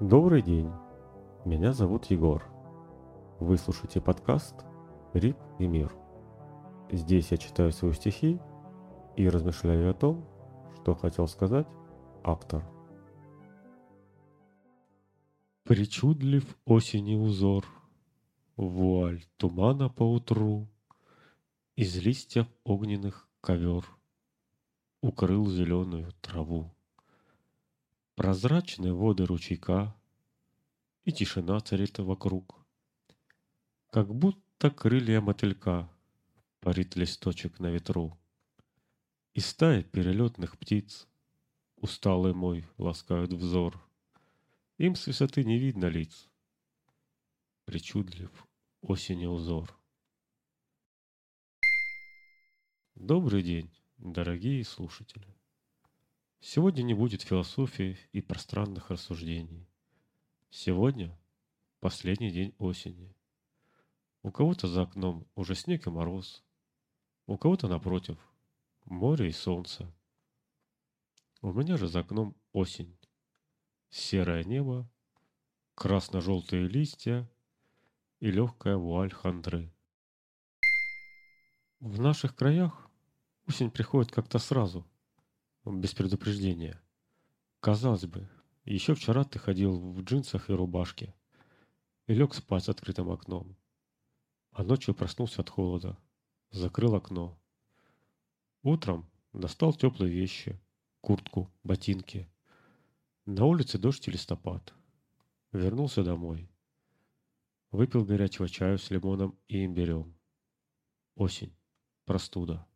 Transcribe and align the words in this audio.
Добрый 0.00 0.42
день, 0.42 0.72
меня 1.44 1.72
зовут 1.72 2.06
Егор. 2.06 2.42
Вы 3.38 3.56
слушаете 3.56 4.00
подкаст 4.00 4.56
«Рип 5.12 5.36
и 5.60 5.68
мир». 5.68 5.94
Здесь 6.90 7.30
я 7.30 7.36
читаю 7.36 7.70
свои 7.70 7.92
стихи 7.92 8.40
и 9.16 9.28
размышляю 9.28 9.88
о 9.88 9.94
том, 9.94 10.26
что 10.74 10.96
хотел 10.96 11.28
сказать 11.28 11.68
автор. 12.24 12.68
Причудлив 15.62 16.44
осени 16.64 17.14
узор, 17.14 17.64
вуаль 18.56 19.24
тумана 19.36 19.88
по 19.90 20.02
утру, 20.02 20.66
из 21.76 21.96
листьев 22.04 22.48
огненных 22.64 23.28
ковер 23.40 23.86
укрыл 25.02 25.46
зеленую 25.46 26.10
траву. 26.20 26.74
Прозрачные 28.14 28.92
воды 28.92 29.26
ручейка, 29.26 29.92
И 31.04 31.10
тишина 31.10 31.58
царит 31.60 31.98
вокруг. 31.98 32.64
Как 33.90 34.14
будто 34.14 34.70
крылья 34.70 35.20
мотылька 35.20 35.90
Парит 36.60 36.94
листочек 36.94 37.58
на 37.58 37.72
ветру. 37.72 38.16
И 39.32 39.40
стая 39.40 39.82
перелетных 39.82 40.56
птиц, 40.58 41.08
Усталый 41.76 42.34
мой, 42.34 42.64
ласкают 42.78 43.32
взор. 43.32 43.84
Им 44.78 44.94
с 44.94 45.08
высоты 45.08 45.42
не 45.42 45.58
видно 45.58 45.86
лиц. 45.86 46.30
Причудлив 47.64 48.30
осени 48.80 49.26
узор. 49.26 49.76
Добрый 52.94 53.42
день, 53.42 53.70
дорогие 53.98 54.64
слушатели. 54.64 55.33
Сегодня 56.46 56.82
не 56.82 56.92
будет 56.92 57.22
философии 57.22 57.96
и 58.12 58.20
пространных 58.20 58.90
рассуждений. 58.90 59.66
Сегодня 60.50 61.18
последний 61.80 62.30
день 62.30 62.54
осени. 62.58 63.14
У 64.22 64.30
кого-то 64.30 64.68
за 64.68 64.82
окном 64.82 65.26
уже 65.36 65.54
снег 65.54 65.86
и 65.86 65.90
мороз. 65.90 66.44
У 67.26 67.38
кого-то 67.38 67.66
напротив 67.66 68.18
море 68.84 69.30
и 69.30 69.32
солнце. 69.32 69.90
У 71.40 71.50
меня 71.50 71.78
же 71.78 71.88
за 71.88 72.00
окном 72.00 72.36
осень. 72.52 72.94
Серое 73.88 74.44
небо, 74.44 74.86
красно-желтые 75.74 76.68
листья 76.68 77.26
и 78.20 78.30
легкая 78.30 78.76
вуаль 78.76 79.14
хандры. 79.14 79.72
В 81.80 81.98
наших 81.98 82.36
краях 82.36 82.90
осень 83.48 83.70
приходит 83.70 84.12
как-то 84.12 84.38
сразу– 84.38 84.86
без 85.64 85.94
предупреждения. 85.94 86.80
Казалось 87.60 88.06
бы, 88.06 88.28
еще 88.64 88.94
вчера 88.94 89.24
ты 89.24 89.38
ходил 89.38 89.78
в 89.78 90.02
джинсах 90.02 90.50
и 90.50 90.52
рубашке 90.52 91.14
и 92.06 92.14
лег 92.14 92.34
спать 92.34 92.64
с 92.64 92.68
открытым 92.68 93.10
окном. 93.10 93.56
А 94.50 94.62
ночью 94.62 94.94
проснулся 94.94 95.40
от 95.40 95.50
холода, 95.50 95.98
закрыл 96.50 96.94
окно. 96.94 97.38
Утром 98.62 99.10
достал 99.32 99.72
теплые 99.72 100.12
вещи, 100.12 100.60
куртку, 101.00 101.50
ботинки. 101.62 102.30
На 103.26 103.44
улице 103.46 103.78
дождь 103.78 104.06
и 104.06 104.10
листопад. 104.10 104.74
Вернулся 105.52 106.04
домой. 106.04 106.50
Выпил 107.70 108.04
горячего 108.04 108.48
чаю 108.48 108.78
с 108.78 108.90
лимоном 108.90 109.38
и 109.48 109.64
имбирем. 109.64 110.14
Осень. 111.14 111.56
Простуда. 112.04 112.66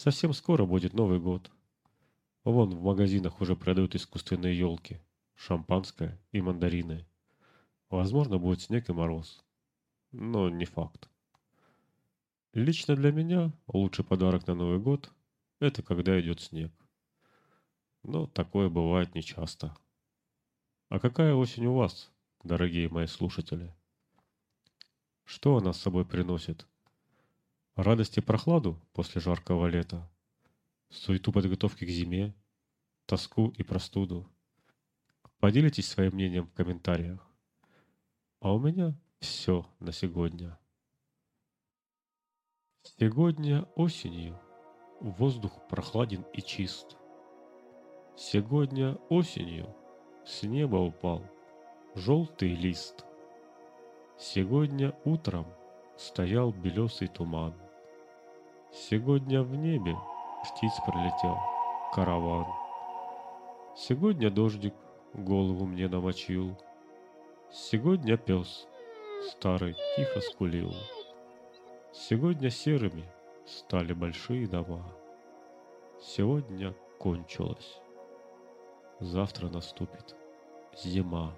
Совсем 0.00 0.32
скоро 0.32 0.64
будет 0.64 0.94
Новый 0.94 1.20
год. 1.20 1.50
Вон 2.44 2.70
в 2.70 2.82
магазинах 2.82 3.42
уже 3.42 3.54
продают 3.54 3.94
искусственные 3.94 4.58
елки, 4.58 4.98
шампанское 5.34 6.18
и 6.32 6.40
мандарины. 6.40 7.06
Возможно, 7.90 8.38
будет 8.38 8.62
снег 8.62 8.88
и 8.88 8.94
мороз. 8.94 9.44
Но 10.10 10.48
не 10.48 10.64
факт. 10.64 11.10
Лично 12.54 12.96
для 12.96 13.12
меня 13.12 13.52
лучший 13.66 14.02
подарок 14.02 14.46
на 14.46 14.54
Новый 14.54 14.78
год– 14.78 15.12
это 15.60 15.82
когда 15.82 16.18
идет 16.18 16.40
снег. 16.40 16.72
Но 18.02 18.26
такое 18.26 18.70
бывает 18.70 19.14
нечасто. 19.14 19.76
А 20.88 20.98
какая 20.98 21.34
осень 21.34 21.66
у 21.66 21.74
вас, 21.74 22.10
дорогие 22.42 22.88
мои 22.88 23.06
слушатели? 23.06 23.76
Что 25.26 25.58
она 25.58 25.74
с 25.74 25.82
собой 25.82 26.06
приносит? 26.06 26.69
Радость 27.82 28.18
и 28.18 28.20
прохладу 28.20 28.78
после 28.92 29.22
жаркого 29.22 29.66
лета, 29.66 30.06
суету 30.90 31.32
подготовки 31.32 31.86
к 31.86 31.88
зиме, 31.88 32.34
тоску 33.06 33.54
и 33.56 33.62
простуду. 33.62 34.28
Поделитесь 35.38 35.88
своим 35.88 36.12
мнением 36.12 36.44
в 36.44 36.52
комментариях. 36.52 37.26
А 38.40 38.52
у 38.52 38.58
меня 38.58 38.92
все 39.20 39.66
на 39.78 39.92
сегодня. 39.92 40.58
Сегодня 42.82 43.62
осенью 43.76 44.38
воздух 45.00 45.66
прохладен 45.66 46.26
и 46.34 46.42
чист. 46.42 46.98
Сегодня 48.14 48.96
осенью 49.08 49.74
с 50.26 50.42
неба 50.42 50.76
упал 50.76 51.24
желтый 51.94 52.54
лист. 52.54 53.06
Сегодня 54.18 54.94
утром 55.06 55.46
стоял 55.96 56.52
белесый 56.52 57.08
туман. 57.08 57.54
Сегодня 58.72 59.42
в 59.42 59.56
небе 59.56 59.96
птиц 60.44 60.72
пролетел 60.86 61.36
караван. 61.92 62.46
Сегодня 63.76 64.30
дождик 64.30 64.74
голову 65.12 65.66
мне 65.66 65.88
намочил. 65.88 66.56
Сегодня 67.50 68.16
пес 68.16 68.68
старый 69.28 69.74
тихо 69.96 70.20
скулил. 70.20 70.72
Сегодня 71.92 72.48
серыми 72.48 73.04
стали 73.44 73.92
большие 73.92 74.46
дома. 74.46 74.86
Сегодня 76.00 76.72
кончилось. 77.00 77.80
Завтра 79.00 79.48
наступит 79.48 80.14
зима. 80.84 81.34